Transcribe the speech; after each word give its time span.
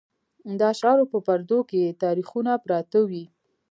د 0.59 0.59
اشعارو 0.73 1.09
په 1.11 1.17
پردو 1.25 1.59
کې 1.69 1.77
یې 1.85 1.97
تاریخونه 2.03 2.51
پراته 2.63 2.99
وي. 3.09 3.25